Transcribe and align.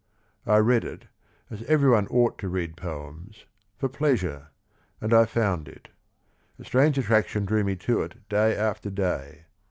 I 0.47 0.57
read 0.57 0.83
it, 0.83 1.05
as 1.51 1.61
every 1.65 1.91
one 1.91 2.07
ought 2.07 2.39
to 2.39 2.47
read 2.49 2.75
poems, 2.75 3.45
for 3.77 3.87
pleasure, 3.87 4.47
and 4.99 5.13
I 5.13 5.25
found 5.25 5.67
it. 5.67 5.89
A 6.57 6.65
strange 6.65 6.97
attraction 6.97 7.45
drew 7.45 7.63
me 7.63 7.75
to 7.75 8.01
it 8.01 8.27
day 8.27 8.55
after 8.55 8.89
day. 8.89 9.43